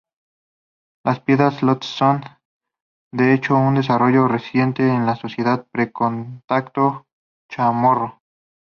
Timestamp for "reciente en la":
4.27-5.15